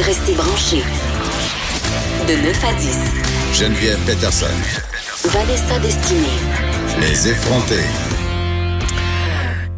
[0.00, 0.82] Restez branchés.
[2.28, 3.58] De 9 à 10.
[3.58, 4.46] Geneviève Peterson.
[5.24, 6.20] Vanessa Destinée.
[7.00, 7.84] Les effrontés.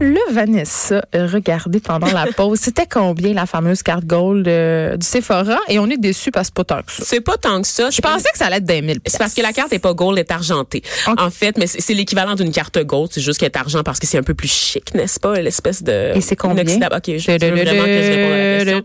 [0.03, 5.06] Le Vanessa, euh, regardez pendant la pause, c'était combien la fameuse carte gold euh, du
[5.06, 5.59] Sephora?
[5.68, 7.02] Et on est déçus parce que c'est pas tant que ça.
[7.05, 7.91] C'est pas tant que ça.
[7.91, 9.93] Je pensais que ça allait être des 1000 C'est parce que la carte est pas
[9.93, 10.82] gold, elle est argentée.
[11.18, 14.07] En fait, mais c'est l'équivalent d'une carte gold, c'est juste qu'elle est argent parce que
[14.07, 16.62] c'est un peu plus chic, n'est-ce pas, l'espèce de Et c'est combien?
[16.62, 16.96] inoxydable.
[16.96, 18.84] OK, je veux vraiment que je réponde à la question.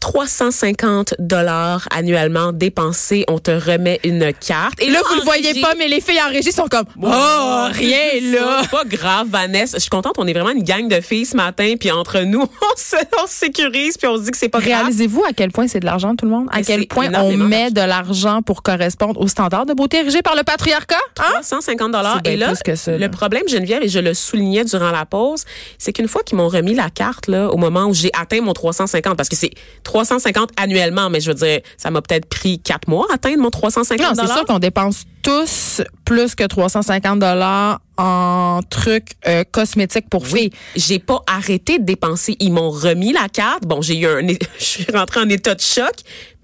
[0.00, 4.80] 350 dollars annuellement dépensés, on te remet une carte.
[4.82, 7.66] Et là, vous le voyez régie- pas, mais les filles en régie sont comme Oh,
[7.70, 8.62] rien là.
[8.70, 9.76] Pas grave, Vanessa.
[9.76, 12.40] Je suis contente, on est vraiment une gang de filles ce matin, puis entre nous,
[12.72, 14.80] on se, on se sécurise, puis on se dit que c'est pas grave.
[14.82, 16.48] Réalisez-vous à quel point c'est de l'argent, tout le monde?
[16.50, 20.34] À quel point on met de l'argent pour correspondre aux standards de beauté érigés par
[20.34, 20.96] le patriarcat?
[21.18, 21.40] Hein?
[21.42, 22.20] 150 dollars.
[22.24, 22.98] Et là, plus que ça, là.
[22.98, 25.44] le problème, Geneviève, et je le soulignais durant la pause,
[25.78, 28.52] c'est qu'une fois qu'ils m'ont remis la carte, là, au moment où j'ai atteint mon
[28.52, 29.50] 350, parce que c'est
[29.90, 33.50] 350 annuellement, mais je veux dire, ça m'a peut-être pris quatre mois à atteindre mon
[33.50, 40.08] 350 Non, c'est sûr qu'on dépense tous plus que 350 dollars en trucs euh, cosmétiques
[40.08, 40.50] pour filles.
[40.76, 42.36] J'ai pas arrêté de dépenser.
[42.38, 43.64] Ils m'ont remis la carte.
[43.66, 44.26] Bon, j'ai eu un,
[44.58, 45.92] je suis rentrée en état de choc,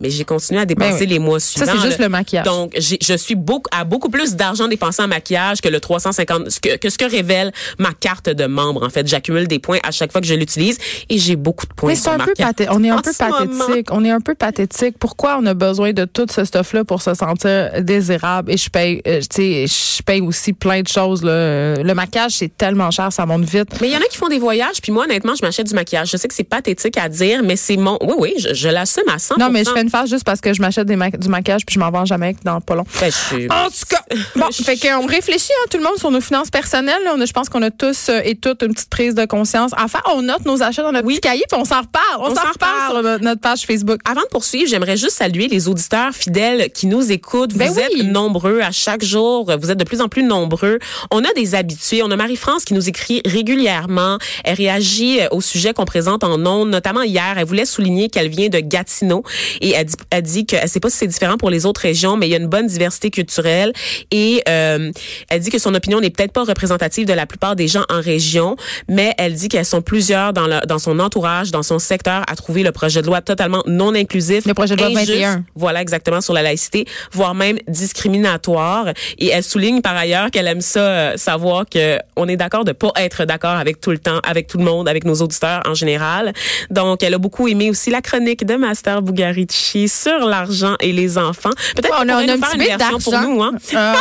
[0.01, 1.07] mais j'ai continué à dépenser Ben oui.
[1.07, 1.73] les mois Ça, suivants.
[1.81, 2.05] c'est juste là.
[2.07, 2.45] le maquillage.
[2.45, 6.51] Donc, j'ai- je suis beaucoup, à beaucoup plus d'argent dépensé en maquillage que le 350,
[6.51, 8.85] ce que, que ce que révèle ma carte de membre.
[8.85, 11.73] En fait, j'accumule des points à chaque fois que je l'utilise et j'ai beaucoup de
[11.73, 12.59] points Mais c'est sur un peu carte.
[12.59, 13.59] pathé- on est un en peu moment.
[13.67, 13.89] pathétique.
[13.91, 14.97] On est un peu pathétique.
[14.99, 18.53] Pourquoi on a besoin de tout ce stuff-là pour se sentir désirable?
[18.53, 21.23] Et je paye, euh, tu sais, je paye aussi plein de choses.
[21.23, 21.77] Là.
[21.77, 23.69] Le maquillage, c'est tellement cher, ça monte vite.
[23.81, 25.75] Mais il y en a qui font des voyages, puis moi, honnêtement, je m'achète du
[25.75, 26.11] maquillage.
[26.11, 27.99] Je sais que c'est pathétique à dire, mais c'est mon.
[28.03, 30.53] Oui, oui, je, je l'assume à 100 Non, mais je fais face juste parce que
[30.55, 32.84] je m'achète des ma- du maquillage puis je m'en vends jamais dans pas long.
[33.01, 34.01] Ben, je En tout cas,
[34.37, 37.03] bon, fait qu'on réfléchit, hein, tout le monde, sur nos finances personnelles.
[37.05, 37.12] là.
[37.17, 39.73] On a, je pense qu'on a tous euh, et toutes une petite prise de conscience.
[39.78, 41.15] Enfin, on note nos achats dans notre Oui.
[41.15, 42.05] petit cahier puis on s'en reparle.
[42.20, 44.01] On, On s'en reparle sur notre, notre page Facebook.
[44.09, 47.53] Avant de poursuivre, j'aimerais juste saluer les auditeurs fidèles qui nous écoutent.
[47.53, 48.05] Vous Ben êtes oui.
[48.06, 49.50] nombreux à chaque jour.
[49.61, 50.78] Vous êtes de plus en plus nombreux.
[51.11, 52.03] On a des habitués.
[52.03, 54.19] On a Marie-France qui nous écrit régulièrement.
[54.44, 56.71] Elle réagit euh, au sujet qu'on présente en ondes.
[56.71, 59.22] Notamment hier, elle voulait souligner qu'elle vient de Gatineau
[59.61, 61.82] et elle dit, elle dit que elle sait pas si c'est différent pour les autres
[61.82, 63.72] régions, mais il y a une bonne diversité culturelle
[64.10, 64.91] et euh,
[65.28, 68.00] elle dit que son opinion n'est peut-être pas représentative de la plupart des gens en
[68.00, 68.56] région,
[68.88, 72.37] mais elle dit qu'elles sont plusieurs dans, le, dans son entourage, dans son secteur, à
[72.37, 74.47] trouver le projet de loi totalement non inclusif.
[74.47, 75.44] Le projet de loi injuste, 21.
[75.54, 78.88] Voilà, exactement, sur la laïcité, voire même discriminatoire.
[79.19, 82.72] Et elle souligne par ailleurs qu'elle aime ça, euh, savoir que on est d'accord de
[82.72, 85.75] pas être d'accord avec tout le temps, avec tout le monde, avec nos auditeurs en
[85.75, 86.32] général.
[86.70, 91.19] Donc, elle a beaucoup aimé aussi la chronique de Master Bugarici sur l'argent et les
[91.19, 91.50] enfants.
[91.75, 93.53] Peut-être On qu'on a, un faire petit une bit version pour nous, hein?
[93.75, 93.93] Euh,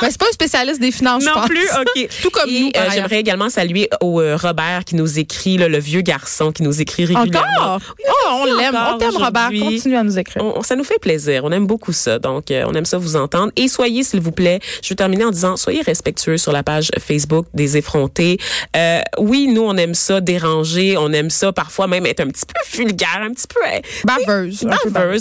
[0.00, 1.48] ben, c'est pas un spécialiste des finances, je Non pense.
[1.48, 2.08] plus, ok.
[2.22, 2.88] Tout comme Et, nous, euh.
[2.92, 6.80] J'aimerais également saluer au euh, Robert qui nous écrit, là, le vieux garçon qui nous
[6.80, 7.48] écrit régulièrement.
[7.60, 7.80] Encore?
[7.98, 8.76] Oui, Oh, on l'aime.
[8.94, 9.50] On t'aime, Robert.
[9.60, 10.42] Continue à nous écrire.
[10.44, 11.42] On- ça nous fait plaisir.
[11.44, 12.18] On aime beaucoup ça.
[12.18, 13.50] Donc, euh, on aime ça vous entendre.
[13.56, 16.90] Et soyez, s'il vous plaît, je vais terminer en disant, soyez respectueux sur la page
[16.98, 18.38] Facebook des effrontés.
[18.76, 20.96] Euh, oui, nous, on aime ça déranger.
[20.98, 23.60] On aime ça parfois même être un petit peu vulgaire, un petit peu...
[23.66, 24.64] euh, Baveuse.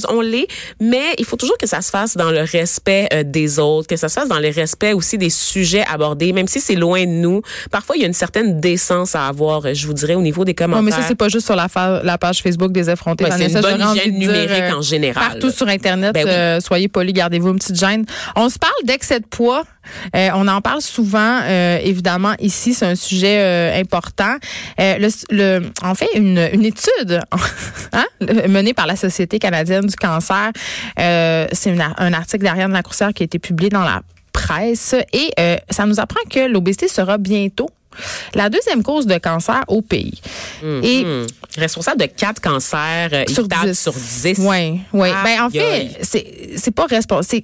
[0.09, 0.47] On l'est,
[0.79, 3.95] mais il faut toujours que ça se fasse dans le respect euh, des autres, que
[3.97, 7.09] ça se fasse dans le respect aussi des sujets abordés, même si c'est loin de
[7.11, 7.41] nous.
[7.72, 10.51] Parfois, il y a une certaine décence à avoir, je vous dirais, au niveau des
[10.51, 10.83] Ouais, commentaires.
[10.83, 11.67] mais ça, c'est pas juste sur la,
[12.17, 13.25] page Facebook des effrontés.
[13.25, 15.23] Ben, c'est une bonne hygiène dire, numérique euh, en général.
[15.31, 16.31] Partout sur Internet, Ben oui.
[16.31, 18.06] euh, soyez polis, gardez-vous une petite gêne.
[18.35, 19.63] On se parle d'excès de poids.
[20.13, 21.39] On en parle souvent,
[21.81, 24.35] évidemment, ici, c'est un sujet important.
[24.77, 27.21] Le, le- en fait, une, une étude
[27.94, 28.06] hein,
[28.47, 30.51] menée par la Société canadienne du cancer,
[31.00, 34.01] euh, c'est un article d'Ariane Lacroussière qui a été publié dans la
[34.31, 37.69] presse et euh, ça nous apprend que l'obésité sera bientôt
[38.35, 40.21] la deuxième cause de cancer au pays.
[40.83, 41.25] Et Hmm.
[41.57, 43.79] Responsable de quatre cancers euh, sur évitables 10.
[43.79, 44.35] sur 10.
[44.39, 45.09] Oui, oui.
[45.23, 47.43] Ben, en fait, c'est, pas responsable.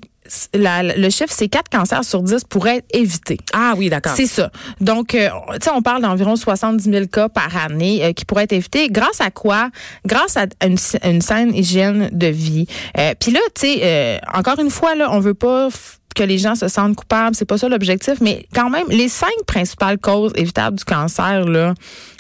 [0.54, 3.38] le chiffre, c'est 4 cancers sur 10 pourraient être évités.
[3.54, 4.14] Ah oui, d'accord.
[4.16, 4.52] C'est ça.
[4.80, 8.44] Donc, euh, tu sais, on parle d'environ 70 000 cas par année euh, qui pourraient
[8.44, 8.90] être évités.
[8.90, 9.70] Grâce à quoi?
[10.06, 12.68] Grâce à une, une saine hygiène de vie.
[12.98, 15.70] Euh, Puis là, tu sais, encore une fois, là, on veut pas
[16.16, 19.36] que les gens se sentent coupables, c'est pas ça l'objectif, mais quand même, les cinq
[19.46, 21.74] principales causes évitables du cancer, là,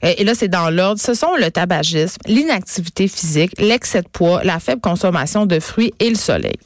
[0.03, 4.44] euh, et là, c'est dans l'ordre, ce sont le tabagisme, l'inactivité physique, l'excès de poids,
[4.44, 6.57] la faible consommation de fruits et le soleil.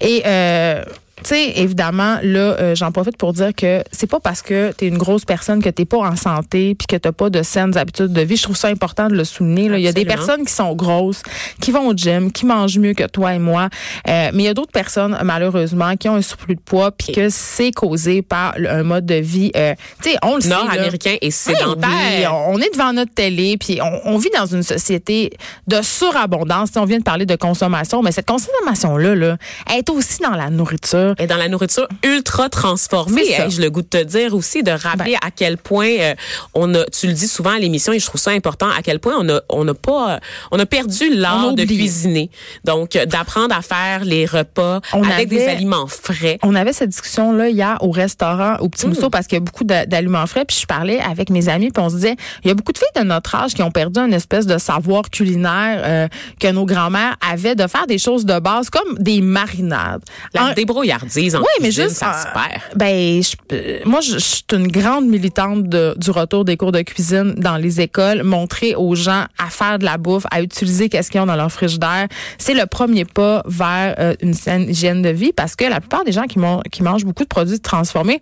[0.00, 0.84] Et euh,
[1.24, 4.84] tu sais, évidemment, là, euh, j'en profite pour dire que c'est pas parce que tu
[4.84, 7.76] es une grosse personne que t'es pas en santé puis que t'as pas de saines
[7.78, 8.36] habitudes de vie.
[8.36, 9.68] Je trouve ça important de le souligner.
[9.68, 9.78] Là.
[9.78, 11.22] Il y a des personnes qui sont grosses,
[11.60, 13.68] qui vont au gym, qui mangent mieux que toi et moi.
[14.08, 17.12] Euh, mais il y a d'autres personnes, malheureusement, qui ont un surplus de poids puis
[17.12, 20.50] que c'est causé par un mode de vie, euh, tu sais, on le sait.
[20.50, 20.56] là.
[20.64, 21.88] Nord-américain et sédentaire.
[21.88, 25.30] puis on est devant notre télé, puis on, on vit dans une société
[25.66, 26.70] de surabondance.
[26.70, 29.36] Tu sais, On vient de parler de consommation, mais cette consommation-là, là,
[29.70, 31.13] elle est aussi dans la nourriture.
[31.18, 33.44] Et dans la nourriture ultra transformée, C'est ça.
[33.44, 36.14] Hey, je le goût de te dire aussi de rappeler à quel point euh,
[36.54, 38.98] on a, tu le dis souvent à l'émission et je trouve ça important, à quel
[39.00, 40.18] point on a, on a pas, euh,
[40.50, 42.30] on a perdu l'art de cuisiner.
[42.64, 46.38] Donc euh, d'apprendre à faire les repas On avec des aliments frais.
[46.42, 48.68] On avait cette discussion-là hier au restaurant, au.
[48.74, 50.44] Petit Mousseau, parce qu'il y a beaucoup d'a- d'aliments frais.
[50.44, 52.78] Puis je parlais avec mes amis, puis on se disait, il y a beaucoup de
[52.78, 56.08] filles de notre âge qui ont perdu une espèce de savoir culinaire euh,
[56.40, 60.02] que nos grands-mères avaient de faire des choses de base, comme des marinades.
[60.34, 60.54] La En-
[61.02, 62.60] en Oui, mais cuisine, juste ça se perd.
[62.76, 66.72] Ben, je- euh, moi, je, je suis une grande militante de- du retour des cours
[66.72, 70.88] de cuisine dans les écoles, montrer aux gens à faire de la bouffe, à utiliser
[70.88, 72.06] qu'est-ce qu'ils ont dans leur frigidaire.
[72.38, 76.04] C'est le premier pas vers euh, une saine hygiène de vie, parce que la plupart
[76.04, 78.20] des gens qui, mangent beaucoup de produits transformés,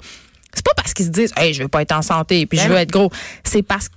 [0.54, 2.64] c'est pas parce qu'ils se disent, hey, je veux pas être en santé, puis je
[2.64, 2.80] Ben veux non.
[2.82, 3.10] être gros.
[3.44, 3.88] C'est parce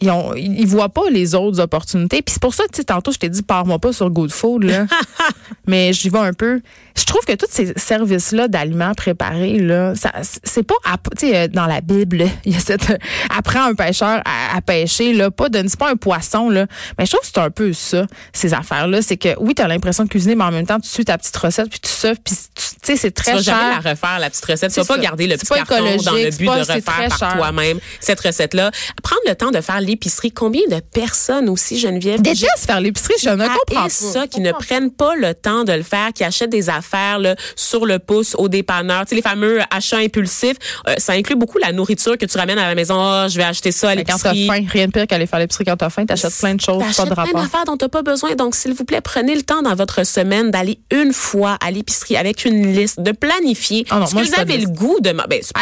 [0.00, 2.22] ils ont, ils voient pas les autres opportunités.
[2.22, 4.62] Puis c'est pour ça, tu sais, tantôt, je t'ai dit, pars-moi pas sur Good Food,
[4.62, 4.86] là.
[5.68, 6.60] mais j'y vais un peu.
[6.96, 10.10] Je trouve que tous ces services-là d'aliments préparés, là, ça,
[10.42, 12.96] c'est pas, à- tu sais, euh, dans la Bible, il y a cette, euh,
[13.36, 16.66] apprends un pêcheur à, à pêcher, là, pas de, c'est pas un poisson, là.
[16.98, 19.00] Mais je trouve que c'est un peu ça, ces affaires-là.
[19.02, 21.36] C'est que, oui, t'as l'impression de cuisiner, mais en même temps, tu suis ta petite
[21.36, 23.54] recette, puis tu surfes, puis tu tu sais, c'est Tu très vas cher.
[23.56, 24.72] jamais la refaire, la petite recette.
[24.72, 25.00] Tu vas pas ça.
[25.00, 25.74] garder le petit pas carton
[26.04, 28.70] dans le but pas- de refaire par toi-même cette recette-là.
[29.02, 30.32] Prendre le temps de faire l'épicerie.
[30.32, 32.22] Combien de personnes aussi, Geneviève?
[32.22, 33.88] Déteste faire l'épicerie, je ne comprends pas.
[33.90, 37.34] ça, qui ne prennent pas le temps de le faire, qui achètent des affaires là,
[37.56, 39.02] sur le pouce au dépanneur.
[39.04, 40.56] Tu sais, les fameux achats impulsifs,
[40.88, 42.96] euh, ça inclut beaucoup la nourriture que tu ramènes à la maison.
[42.98, 44.60] Ah, je vais acheter ça à Mais quand t'as l'épicerie.
[44.62, 47.04] faim, rien de pire qu'aller faire l'épicerie quand t'as faim, t'achètes plein de choses, pas
[47.04, 47.42] de plein rapport.
[47.42, 48.34] d'affaires dont t'as pas besoin.
[48.34, 52.16] Donc, s'il vous plaît, prenez le temps dans votre semaine d'aller une fois à l'épicerie
[52.16, 55.12] avec une liste, de planifier Ah non, ce moi, que vous avez le goût de...
[55.12, 55.52] Ben, c'est-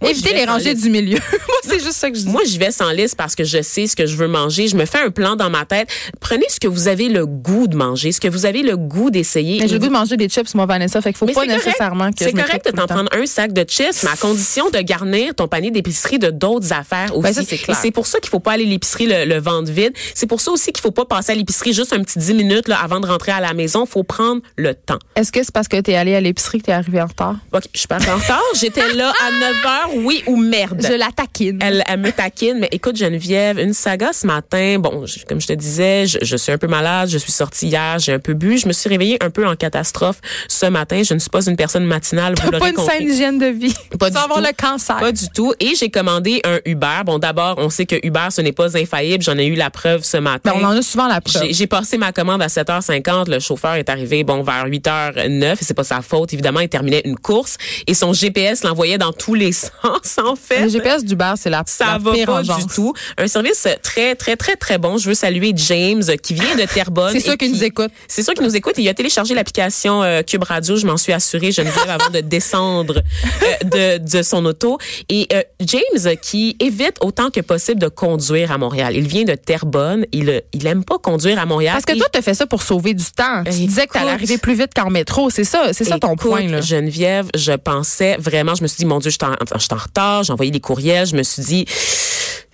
[0.00, 1.18] moi, vais les rangées du milieu.
[1.48, 2.28] Moi, c'est juste ça que je dis.
[2.28, 4.68] Moi, j'y vais sans liste parce que je sais ce que je veux manger.
[4.68, 5.88] Je me fais un plan dans ma tête.
[6.20, 9.10] Prenez ce que vous avez le goût de manger, ce que vous avez le goût
[9.10, 9.37] d'essayer.
[9.42, 11.00] Mais j'ai Et le goût de manger des chips, moi, Vanessa.
[11.00, 13.64] Fait qu'il faut Mais pas nécessairement que C'est correct de t'en prendre un sac de
[13.68, 17.22] chips, mais à condition de garnir ton panier d'épicerie de d'autres affaires aussi.
[17.22, 17.76] Ben, ça, c'est Et clair.
[17.80, 19.92] c'est pour ça qu'il faut pas aller à l'épicerie le, le ventre vide.
[20.14, 22.68] C'est pour ça aussi qu'il faut pas passer à l'épicerie juste un petit 10 minutes
[22.68, 23.86] là, avant de rentrer à la maison.
[23.86, 24.98] faut prendre le temps.
[25.16, 27.36] Est-ce que c'est parce que t'es allé à l'épicerie que t'es arrivé en retard?
[27.52, 28.42] OK, je suis pas en retard.
[28.60, 29.30] J'étais là à
[29.94, 30.80] 9 h, oui ou merde?
[30.86, 31.58] Je la taquine.
[31.62, 34.78] Elle, elle me taquine, mais écoute Geneviève, une saga ce matin.
[34.78, 37.08] Bon, je- comme je te disais, je, je suis un peu malade.
[37.08, 38.58] Je suis sortie hier, j'ai un peu bu.
[38.58, 41.02] Je me suis réveillée un peu en catastrophe ce matin.
[41.02, 42.34] Je ne suis pas une personne matinale.
[42.42, 42.96] Vous pas une compris.
[42.98, 43.74] saine hygiène de vie.
[43.98, 44.44] Pas du avoir tout.
[44.44, 44.96] le cancer.
[44.98, 45.52] Pas du tout.
[45.60, 47.02] Et j'ai commandé un Uber.
[47.06, 49.22] Bon, d'abord, on sait que Uber, ce n'est pas infaillible.
[49.22, 50.52] J'en ai eu la preuve ce matin.
[50.54, 51.44] Ben, on en a souvent la preuve.
[51.50, 53.28] J'ai- passé ma commande à 7h50.
[53.28, 55.52] Le chauffeur est arrivé, bon, vers 8h09.
[55.60, 56.32] Et c'est pas sa faute.
[56.32, 57.56] Évidemment, il terminait une course.
[57.86, 59.52] Et son GPS l'envoyait dans tous les
[59.82, 60.62] sens, en fait.
[60.62, 62.92] Le GPS du bar, c'est la, Ça la va pire pas du tout.
[63.18, 64.96] Un service très, très, très, très bon.
[64.96, 67.12] Je veux saluer James, qui vient de Terrebonne.
[67.12, 67.90] C'est sûr qu'il qui- nous écoute.
[68.06, 68.74] C'est sûr qu'il nous écoute.
[68.78, 70.76] Il a téléchargé l'application euh, Cube Radio.
[70.76, 73.02] Je m'en suis assurée, Geneviève, avant de descendre
[73.42, 74.78] euh, de, de son auto.
[75.08, 78.94] Et euh, James, qui évite autant que possible de conduire à Montréal.
[78.96, 80.04] Il vient de Terrebonne.
[80.12, 81.74] Il, il aime pas conduire à Montréal.
[81.74, 83.44] Parce que Et- toi, t'as fait ça pour sauver du temps.
[83.44, 85.30] Tu disais que t'allais arriver plus vite qu'en métro.
[85.30, 86.60] C'est ça, c'est ça ton Écoute, point, là.
[86.60, 90.22] Geneviève, je pensais vraiment, je me suis dit, mon Dieu, je suis en, en retard,
[90.24, 91.64] j'ai envoyé des courriels, je me suis dit,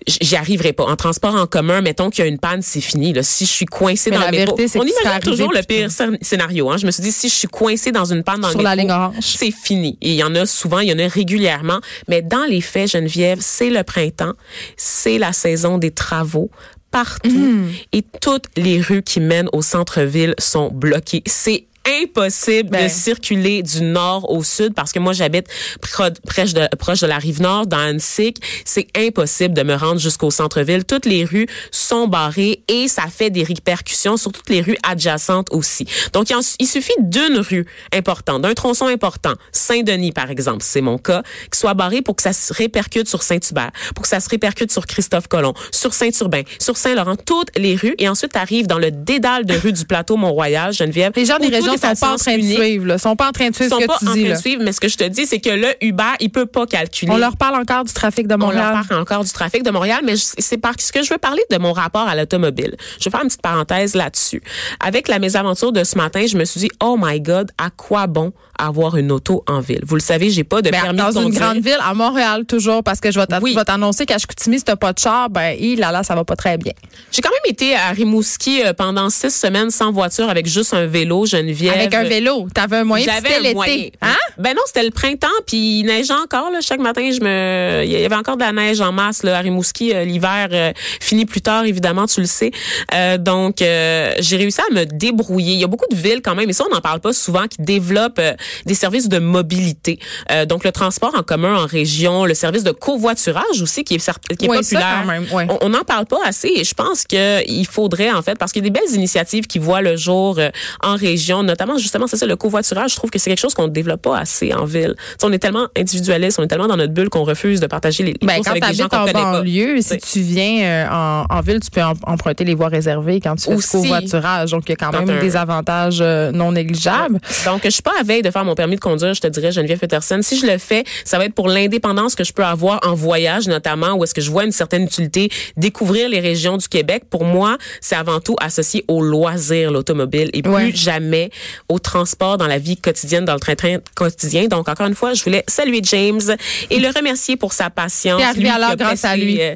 [0.07, 0.85] j'y arriverai pas.
[0.85, 3.13] En transport en commun, mettons qu'il y a une panne, c'est fini.
[3.13, 3.23] Là.
[3.23, 6.19] Si je suis coincée Mais dans la le métro, on imagine toujours le pire scén-
[6.23, 6.71] scénario.
[6.71, 6.77] Hein.
[6.77, 8.77] Je me suis dit, si je suis coincée dans une panne dans Sur le la
[8.77, 9.99] métro, c'est fini.
[10.03, 11.81] Et il y en a souvent, il y en a régulièrement.
[12.09, 14.33] Mais dans les faits, Geneviève, c'est le printemps,
[14.77, 16.51] c'est la saison des travaux
[16.91, 17.71] partout Mm.
[17.93, 21.23] et toutes les rues qui mènent au centre-ville sont bloquées.
[21.27, 21.65] C'est
[22.03, 22.85] impossible Ben.
[22.85, 25.47] de circuler du nord au sud parce que moi j'habite
[25.81, 28.35] pro- proche de, proche de la rive nord dans Annecy.
[28.65, 30.85] C'est impossible de me rendre jusqu'au centre-ville.
[30.85, 35.49] Toutes les rues sont barrées et ça fait des répercussions sur toutes les rues adjacentes
[35.51, 35.87] aussi.
[36.13, 40.81] Donc il, en- il suffit d'une rue importante, d'un tronçon important, Saint-Denis par exemple, c'est
[40.81, 44.21] mon cas, qui soit barré pour que ça se répercute sur Saint-Hubert, pour que ça
[44.21, 48.67] se répercute sur Christophe Colomb, sur Saint-Urbain, sur Saint-Laurent, toutes les rues et ensuite arrive
[48.67, 51.13] dans le dédale de rues du plateau Mont-Royal, Geneviève.
[51.17, 52.87] Les gens des régions gens sont pas en train de suivre.
[52.87, 52.99] Là.
[52.99, 54.21] sont pas en train de suivre ce que pas tu en dis.
[54.21, 54.37] train Là.
[54.37, 56.67] de suivre, mais ce que je te dis, c'est que le Uber, il peut pas
[56.67, 57.11] calculer.
[57.13, 58.73] On leur parle encore du trafic de On Montréal.
[58.75, 61.59] leur parle encore du trafic de Montréal, mais c'est parce que je veux parler de
[61.59, 62.75] mon rapport à l'automobile.
[63.01, 64.43] Je vais faire une petite parenthèse là-dessus.
[64.81, 68.07] Avec la mésaventure de ce matin, je me suis dit, oh my God, à quoi
[68.07, 69.81] bon avoir une auto en ville?
[69.85, 71.41] Vous le savez, j'ai pas de Ben, permis dans de une conduire.
[71.41, 73.57] grande ville, à Montréal toujours, parce que je vais t'a- Oui.
[73.67, 76.37] t'annoncer qu'à Chicoutimi, si t'as pas de char, ben, hi, là, là, ça va pas
[76.37, 76.73] très bien.
[77.11, 80.87] J'ai quand même été à Rimouski euh, pendant six semaines sans voiture avec juste un
[80.87, 81.64] vélo, Geneviève.
[81.71, 83.55] Avec un vélo, t'avais un moyen, c'était l'été.
[83.55, 83.89] moyen.
[84.03, 84.17] Hein?
[84.39, 86.51] Ben non, c'était le printemps, puis il neigeait encore.
[86.51, 86.61] Là.
[86.61, 89.41] Chaque matin, je me, il y avait encore de la neige en masse là, à
[89.41, 89.93] Rimouski.
[89.95, 92.51] Euh, L'hiver euh, finit plus tard, évidemment, tu le sais.
[92.95, 95.55] Euh, donc, euh, j'ai réussi à me débrouiller.
[95.55, 97.47] Il y a beaucoup de villes quand même, et ça, on n'en parle pas souvent,
[97.47, 98.33] qui développent euh,
[98.67, 99.99] des services de mobilité.
[100.31, 103.99] Euh, donc, le transport en commun en région, le service de covoiturage aussi, qui est,
[104.37, 105.03] qui est Oui, ça, populaire.
[105.03, 105.27] quand même.
[105.61, 108.67] On- n'en parle pas assez et je pense qu'il faudrait en fait parce qu'il y
[108.67, 110.51] a des belles initiatives qui voient le jour euh,
[110.83, 112.93] en région, notamment justement c'est ça le covoiturage.
[112.93, 114.95] Je trouve que c'est quelque chose qu'on ne développe pas assez en ville.
[114.97, 117.67] Tu sais, on est tellement individualiste, on est tellement dans notre bulle qu'on refuse de
[117.67, 119.33] partager les, les Ben, courses quand avec des gens qu'on connaît pas.
[119.39, 123.21] banlieue, si tu viens euh, en, en ville, tu peux em- emprunter les voies réservées
[123.21, 123.77] quand tu fais Aussi.
[123.81, 124.51] du covoiturage.
[124.51, 127.19] Donc, il y a quand Quand même un- des avantages euh, non négligeables.
[127.47, 129.53] Donc, je suis pas à veille de faire mon permis de conduire, je te dirais,
[129.53, 130.19] Geneviève Peterson.
[130.23, 133.47] Si je le fais, ça va être pour l'indépendance que je peux avoir en voyage,
[133.49, 137.05] notamment, où est-ce que je vois une certaine utilité, découvrir les régions du Québec.
[137.11, 140.73] Pour moi, c'est avant tout associé au loisir, l'automobile, et plus Ouais.
[140.75, 141.31] jamais
[141.69, 144.47] au transport dans la vie quotidienne, dans le train-train quotidien.
[144.47, 146.37] Donc, encore une fois, je voulais saluer James
[146.71, 148.21] et le remercier pour sa patience.
[148.37, 149.43] Lui à qui a grâce à pesté, lui.
[149.43, 149.55] euh,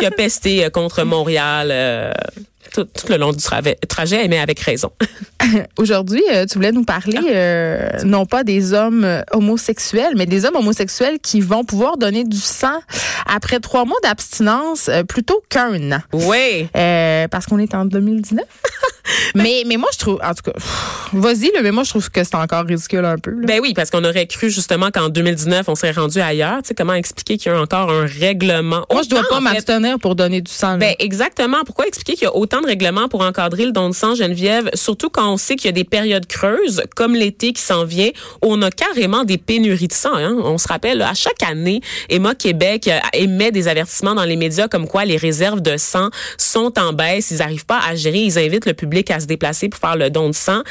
[0.00, 1.68] qui a pesté euh, contre Montréal.
[1.70, 2.12] euh,
[2.76, 3.42] tout, tout le long du
[3.88, 4.90] trajet, mais avec raison.
[5.78, 10.44] Aujourd'hui, euh, tu voulais nous parler euh, non pas des hommes euh, homosexuels, mais des
[10.44, 12.80] hommes homosexuels qui vont pouvoir donner du sang
[13.26, 16.00] après trois mois d'abstinence euh, plutôt qu'un an.
[16.12, 16.68] Oui.
[16.76, 18.44] Euh, parce qu'on est en 2019.
[19.34, 20.58] mais, mais moi, je trouve, en tout cas,
[21.12, 23.30] vas-y, mais moi, je trouve que c'est encore ridicule un peu.
[23.30, 23.46] là.
[23.46, 26.62] Ben oui, parce qu'on aurait cru justement qu'en 2019, on serait rendu ailleurs.
[26.62, 28.84] Tu sais, comment expliquer qu'il y a encore un règlement?
[28.90, 30.78] moi, je dois Autant, pas m'abstenir pour donner du sang.
[30.78, 31.58] Ben exactement.
[31.64, 34.70] Pourquoi expliquer qu'il y a autant de règlements pour encadrer le don de sang, Geneviève,
[34.74, 38.10] surtout quand on sait qu'il y a des périodes creuses, comme l'été qui s'en vient,
[38.42, 40.14] où on a carrément des pénuries de sang.
[40.14, 40.36] Hein?
[40.44, 44.68] On se rappelle, à chaque année, Emma Québec euh, émet des avertissements dans les médias
[44.68, 48.38] comme quoi les réserves de sang sont en baisse, ils n'arrivent pas à gérer, ils
[48.38, 50.62] invitent le public à se déplacer pour faire le don de sang.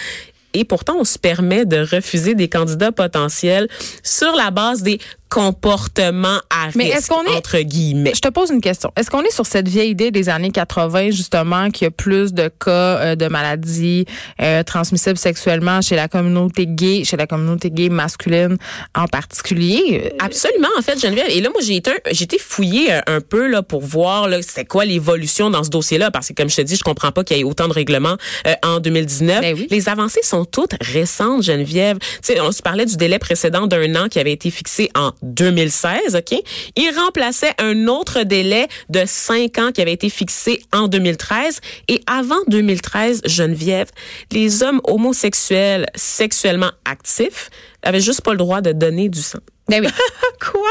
[0.53, 3.67] Et pourtant, on se permet de refuser des candidats potentiels
[4.03, 4.99] sur la base des
[5.29, 8.11] comportements à Mais est-ce risque, qu'on est- entre guillemets.
[8.15, 8.91] Je te pose une question.
[8.97, 12.33] Est-ce qu'on est sur cette vieille idée des années 80, justement, qu'il y a plus
[12.33, 14.05] de cas euh, de maladies
[14.41, 18.57] euh, transmissibles sexuellement chez la communauté gay, chez la communauté gay masculine
[18.95, 20.03] en particulier?
[20.05, 21.27] Euh, Absolument, en fait, Geneviève.
[21.29, 24.41] Et là, moi, j'ai été, un- été fouillée euh, un peu là pour voir là
[24.41, 27.23] c'était quoi l'évolution dans ce dossier-là, parce que comme je te dis, je comprends pas
[27.23, 28.17] qu'il y ait autant de règlements
[28.47, 29.41] euh, en 2019.
[29.41, 29.67] Ben oui.
[29.69, 31.97] Les avancées sont toutes récentes, Geneviève.
[31.99, 35.11] Tu sais, on se parlait du délai précédent d'un an qui avait été fixé en
[35.21, 36.39] 2016, ok?
[36.75, 41.59] Il remplaçait un autre délai de cinq ans qui avait été fixé en 2013.
[41.87, 43.89] Et avant 2013, Geneviève,
[44.31, 47.49] les hommes homosexuels sexuellement actifs
[47.83, 49.39] avaient juste pas le droit de donner du sang.
[49.69, 49.91] Ben oui.
[50.51, 50.61] Quoi?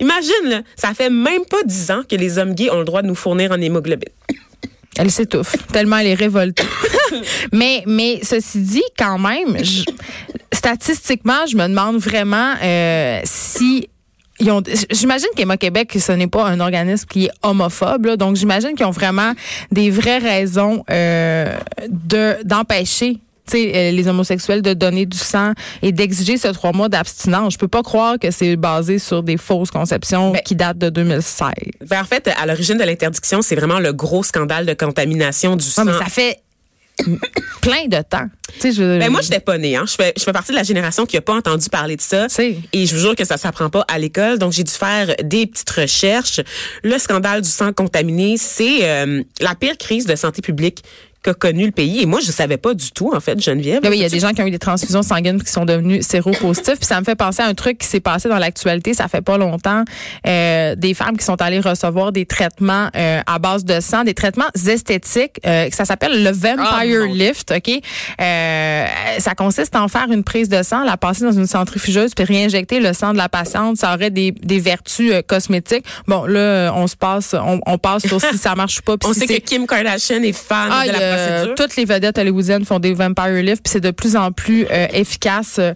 [0.00, 3.02] Imagine, là, ça fait même pas dix ans que les hommes gays ont le droit
[3.02, 4.08] de nous fournir en hémoglobine.
[4.96, 6.64] Elle s'étouffe, tellement elle est révoltée.
[7.52, 9.84] mais, mais ceci dit, quand même, je-
[10.52, 13.88] statistiquement, je me demande vraiment euh, si
[14.90, 18.86] j'imagine qu'Emma Québec, ce n'est pas un organisme qui est homophobe, là, donc j'imagine qu'ils
[18.86, 19.32] ont vraiment
[19.70, 21.52] des vraies raisons euh,
[21.88, 23.18] de d'empêcher.
[23.46, 27.54] tu sais, euh, les homosexuels de donner du sang et d'exiger ce trois mois d'abstinence.
[27.54, 30.88] Je peux pas croire que c'est basé sur des fausses conceptions Ben- qui datent de
[30.88, 31.50] 2016.
[31.88, 35.64] Ben, en fait, à l'origine de l'interdiction, c'est vraiment le gros scandale de contamination du
[35.66, 35.84] Non, sang.
[35.84, 36.38] mais ça fait
[37.60, 38.26] plein de temps.
[38.62, 39.76] Je, Ben moi, je n'étais pas née.
[39.76, 39.84] Hein.
[39.86, 42.26] Je, fais, je fais partie de la génération qui n'a pas entendu parler de ça.
[42.38, 44.38] Et je vous jure que ça s'apprend pas à l'école.
[44.38, 46.40] Donc, j'ai dû faire des petites recherches.
[46.82, 50.82] Le scandale du sang contaminé, c'est euh, la pire crise de santé publique
[51.22, 52.00] qu'a connu le pays.
[52.00, 53.80] Et moi, je savais pas du tout, en fait, Geneviève.
[53.84, 56.06] Oui, il y a des gens qui ont eu des transfusions sanguines qui sont devenus
[56.06, 56.78] séropositifs.
[56.78, 59.20] Puis ça me fait penser à un truc qui s'est passé dans l'actualité, ça fait
[59.20, 59.84] pas longtemps.
[60.26, 64.14] Euh, des femmes qui sont allées recevoir des traitements euh, à base de sang, des
[64.14, 65.40] traitements esthétiques.
[65.46, 67.70] Euh, ça s'appelle le Vampire Ah, mon Lift, OK?
[68.20, 68.86] Euh,
[69.18, 72.80] ça consiste en faire une prise de sang, la passer dans une centrifugeuse puis réinjecter
[72.80, 73.76] le sang de la patiente.
[73.76, 75.84] Ça aurait des, des vertus euh, cosmétiques.
[76.06, 78.96] Bon, là, on se passe, on, on passe sur si ça marche ou pas.
[79.04, 81.54] On si sait que Kim Kardashian est fan ah, de il la procédure.
[81.56, 84.86] toutes les vedettes hollywoodiennes font des vampire lifts, puis c'est de plus en plus euh,
[84.92, 85.56] efficace.
[85.58, 85.74] euh,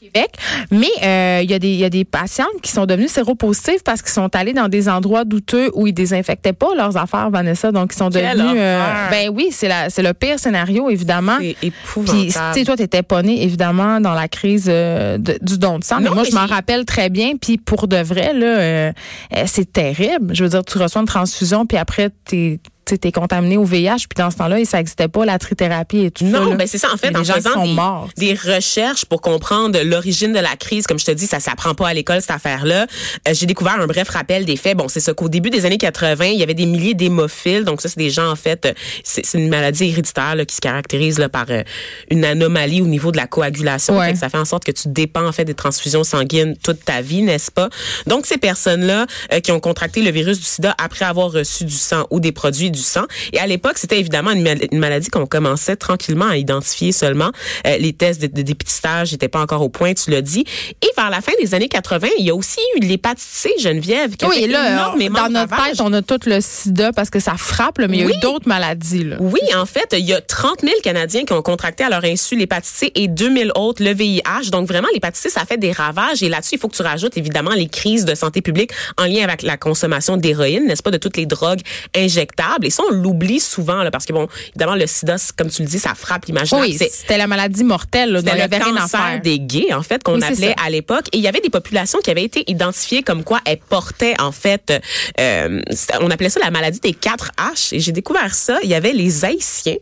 [0.00, 0.30] Québec.
[0.70, 4.00] Mais euh, il y, a des- y a des patientes qui sont devenues séropositives parce
[4.00, 7.72] qu'ils sont allés dans des endroits douteux où ils désinfectaient pas leurs affaires, Vanessa.
[7.72, 8.54] Donc, ils sont devenus...
[8.56, 11.36] euh, ben oui, c'est le pire scénario, évidemment.
[11.40, 12.54] C'est Puis, épouvantable.
[12.54, 15.84] tu sais, toi, t'étais pas né, évidemment, dans la crise euh, de- du don de
[15.84, 15.96] sang.
[16.00, 17.32] mais moi, mais je m'en rappelle très bien.
[17.40, 18.92] Puis, pour de vrai, là, euh,
[19.36, 20.32] euh, c'est terrible.
[20.34, 22.60] Je veux dire, tu reçois une transfusion, puis après, t'es
[22.96, 26.30] t'es contaminé au VIH, puis dans ce temps-là, ça n'existait pas, la trithérapie et tout
[26.30, 26.40] ça.
[26.40, 26.92] Non, ben c'est ça.
[26.92, 28.08] En fait, en gens faisant sont des, morts.
[28.16, 31.88] des recherches pour comprendre l'origine de la crise, comme je te dis, ça s'apprend pas
[31.88, 32.86] à l'école cette affaire-là.
[33.28, 34.76] Euh, J'ai découvert un bref rappel des faits.
[34.76, 37.64] Bon, c'est ça qu'au début des années 80, il y avait des milliers d'hémophiles.
[37.64, 38.72] Donc ça, c'est des gens en fait, euh,
[39.04, 41.62] c'est une maladie héréditaire là, qui se caractérise là, par euh,
[42.10, 43.98] une anomalie au niveau de la coagulation.
[43.98, 44.10] Ouais.
[44.10, 47.00] Fait ça fait en sorte que tu dépends en fait des transfusions sanguines toute ta
[47.00, 47.68] vie, n'est-ce pas?
[48.06, 51.74] Donc ces personnes-là euh, qui ont contracté le virus du SIDA après avoir reçu du
[51.74, 53.04] sang ou des produits du sang.
[53.32, 57.30] Et à l'époque, c'était évidemment une, mal- une maladie qu'on commençait tranquillement à identifier seulement.
[57.66, 60.44] Euh, les tests de, de dépistage n'étaient pas encore au point, tu l'as dit.
[60.82, 64.16] Et vers la fin des années 80, il y a aussi eu l'hépatite C, Geneviève,
[64.16, 66.92] qui a Oui, fait et là, énormément dans notre tête, on a tout le sida
[66.92, 68.12] parce que ça frappe, mais il y a Oui.
[68.16, 69.04] eu d'autres maladies.
[69.04, 69.16] Là.
[69.20, 72.36] Oui, en fait, il y a 30 000 Canadiens qui ont contracté à leur insu
[72.36, 74.50] l'hépatite C et 2000 autres le VIH.
[74.50, 76.22] Donc vraiment, l'hépatite C, ça fait des ravages.
[76.22, 79.24] Et là-dessus, il faut que tu rajoutes évidemment les crises de santé publique en lien
[79.24, 81.60] avec la consommation d'héroïne, n'est-ce pas, de toutes les drogues
[81.96, 82.67] injectables.
[82.68, 85.68] Et ça, on l'oublie souvent, là, parce que bon, évidemment, le sida, comme tu le
[85.68, 86.62] dis, ça frappe l'imaginaire.
[86.64, 88.12] Oui, c'était la maladie mortelle.
[88.12, 91.06] Là, dont le cancer des gays, en fait, qu'on Oui, appelait à l'époque.
[91.12, 94.32] Et il y avait des populations qui avaient été identifiées comme quoi elles portaient, en
[94.32, 94.72] fait,
[95.18, 95.60] euh,
[96.00, 97.74] on appelait ça la maladie des 4 H.
[97.74, 98.58] Et j'ai découvert ça.
[98.62, 99.76] Il y avait les Haïtiens,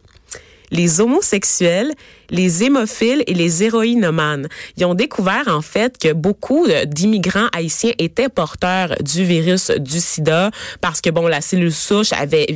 [0.71, 1.93] les homosexuels,
[2.31, 4.49] les hémophiles et les héroïnomanes.
[4.77, 10.01] Ils ont découvert en fait que beaucoup euh, d'immigrants haïtiens étaient porteurs du virus du
[10.01, 12.47] sida parce que bon la cellule souche avait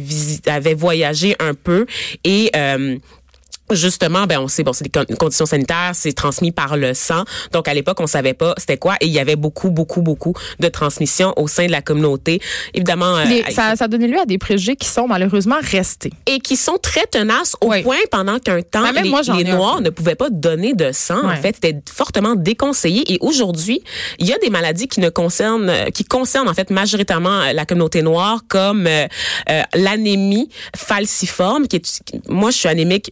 [0.47, 1.87] avait voyagé un peu
[2.25, 2.97] et euh,
[3.73, 7.25] Justement, ben on sait bon, c'est des con- conditions sanitaires, c'est transmis par le sang.
[7.53, 10.35] Donc à l'époque, on savait pas c'était quoi et il y avait beaucoup beaucoup beaucoup
[10.59, 12.41] de transmission au sein de la communauté.
[12.75, 16.13] Évidemment euh, Les- ça, ça donné lieu à des préjugés qui sont malheureusement restés.
[16.27, 17.83] et qui sont très tenaces au Oui.
[17.83, 21.37] point pendant qu'un temps Ben, les, moi, noirs ne pouvaient pas donner de sang en
[21.37, 23.83] fait c'était fortement déconseillé et aujourd'hui
[24.19, 27.53] il y a des maladies qui ne concernent euh, qui concernent en fait majoritairement euh,
[27.53, 29.07] la communauté noire comme euh,
[29.51, 33.11] euh, l'anémie falciforme qui est moi je suis anémique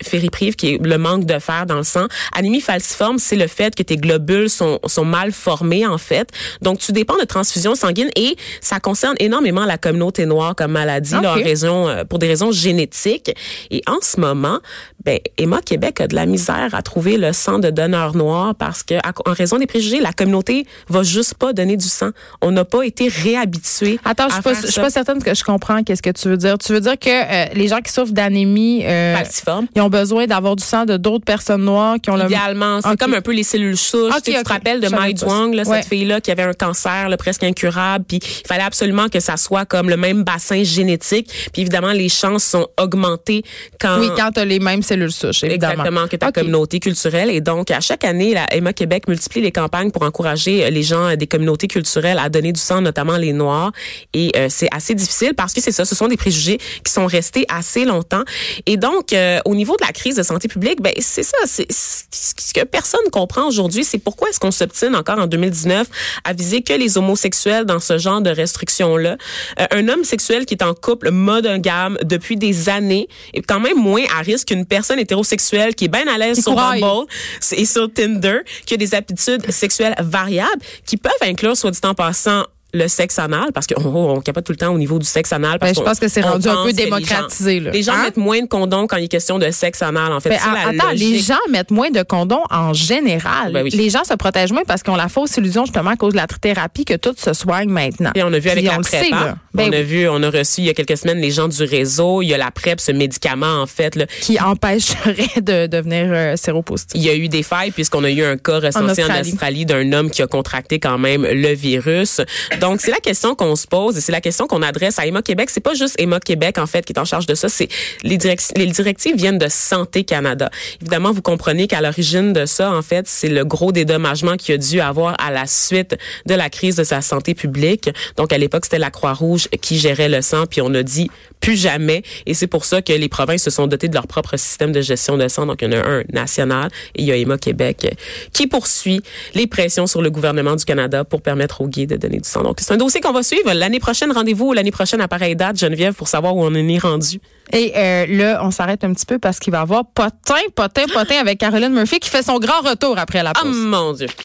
[0.57, 3.83] qui est le manque de fer dans le sang anémie falciforme c'est le fait que
[3.83, 6.31] tes globules sont sont mal formés en fait
[6.63, 11.13] donc tu dépends de transfusion sanguine et ça concerne énormément la communauté noire comme maladie
[11.13, 11.41] là, Ok.
[11.41, 13.33] en raison, euh, pour des raisons génétiques.
[13.71, 14.59] Et en ce moment,
[15.05, 18.83] ben, Emma Québec a de la misère à trouver le sang de donneurs noirs parce
[18.83, 22.11] que, à- en raison des préjugés, la communauté va juste pas donner du sang.
[22.43, 23.99] On n'a pas été réhabitués.
[24.05, 26.37] Attends, je suis pas, je suis pas certaine que je comprends qu'est-ce que tu veux
[26.37, 26.59] dire.
[26.59, 29.67] Tu veux dire que euh, les gens qui souffrent d'anémie, euh, Falciforme.
[29.75, 32.91] ils ont besoin d'avoir du sang de d'autres personnes noires qui ont le Idéalement, c'est
[32.91, 32.99] Ok.
[32.99, 34.13] comme un peu les cellules souches.
[34.25, 35.15] Tu, te rappelles de Mai.
[35.15, 35.79] Duong, là, Ouais.
[35.81, 39.37] cette fille-là qui avait un cancer là, presque incurable, puis il fallait absolument que ça
[39.37, 41.31] soit comme le même bassin génétique.
[41.53, 43.43] Puis évidemment, les chances sont augmentées
[43.81, 45.73] quand Oui, quand tu as les mêmes évidemment.
[45.73, 47.31] Exactement, que ta communauté culturelle.
[47.31, 50.83] Et donc, à chaque année, la Emma Québec multiplie les campagnes pour encourager euh, les
[50.83, 53.73] gens euh, des communautés culturelles à donner du sang, notamment les Noirs.
[54.15, 57.07] Et euh, c'est assez difficile parce que c'est ça, ce sont des préjugés qui sont
[57.07, 58.23] restés assez longtemps.
[58.67, 61.67] Et donc, euh, au niveau de la crise de santé publique, ben c'est ça, c'est-
[61.71, 65.87] ce que personne comprend aujourd'hui, c'est pourquoi est-ce qu'on s'obstine encore en 2019
[66.25, 69.17] à viser que les homosexuels dans ce genre de restrictions-là?
[69.61, 73.77] Euh, un homme sexuel qui est en couple monogame depuis des années est quand même
[73.79, 76.81] moins à risque qu'une personne hétérosexuelle qui est bien à l'aise sur couraille.
[76.81, 77.07] Bumble
[77.53, 81.95] et sur Tinder, qui a des aptitudes sexuelles variables, qui peuvent inclure, soit dit en
[81.95, 85.07] passant, le sexe anal, parce qu'on oh, on capote tout le temps au niveau du
[85.07, 85.59] sexe anal.
[85.59, 87.71] Parce Ben, je pense que c'est rendu un peu que les gens- démocratisé, là.
[87.71, 88.03] Les gens, Hein?
[88.05, 90.31] mettent moins de condoms quand il est question de sexe anal, en fait.
[90.31, 90.39] Ben,
[90.79, 93.53] attends, les gens mettent moins de condoms en général.
[93.53, 93.71] Ben oui.
[93.71, 96.19] Les gens se protègent moins parce qu'on a la fausse illusion justement à cause de
[96.19, 98.11] la thérapie que tout se soigne maintenant.
[98.15, 99.05] Et on a vu avec Puis la on PrEP.
[99.05, 99.37] sait, hein.
[99.57, 102.23] on a vu, on a reçu il y a quelques semaines les gens du réseau.
[102.23, 103.97] Il y a la PrEP, ce médicament en fait.
[103.97, 104.07] Là.
[104.21, 106.93] qui empêcherait de devenir euh, séropositif.
[106.95, 109.33] Il y a eu des failles puisqu'on a eu un cas recensé en Australie.
[109.33, 112.21] Australie, d'un homme qui a contracté quand même le virus.
[112.61, 115.23] Donc c'est la question qu'on se pose et c'est la question qu'on adresse à Emma
[115.23, 115.49] Québec.
[115.51, 117.49] C'est pas juste Emma Québec en fait qui est en charge de ça.
[117.49, 117.69] C'est
[118.03, 120.51] les, direc- les directives viennent de Santé Canada.
[120.81, 124.59] Évidemment, vous comprenez qu'à l'origine de ça, en fait, c'est le gros dédommagement qu'il a
[124.59, 127.91] dû avoir à la suite de la crise de sa santé publique.
[128.17, 131.57] Donc à l'époque, c'était la Croix-Rouge qui gérait le sang, puis on a dit plus
[131.57, 132.03] jamais.
[132.27, 134.81] Et c'est pour ça que les provinces se sont dotées de leur propre système de
[134.81, 135.47] gestion de sang.
[135.47, 137.95] Donc il y en a un national et il y a Emma Québec euh,
[138.33, 139.01] qui poursuit
[139.35, 142.43] les pressions sur le gouvernement du Canada pour permettre aux gays de donner du sang.
[142.43, 144.13] Donc c'est un dossier qu'on va suivre l'année prochaine.
[144.13, 147.21] Rendez-vous l'année prochaine à pareille date, Geneviève, pour savoir où on en est rendu.
[147.53, 150.85] Et euh, là, on s'arrête un petit peu parce qu'il va y avoir potin, potin,
[150.93, 153.57] potin avec Caroline Murphy qui fait son grand retour après la Oh pause.
[153.57, 154.09] mon Dieu.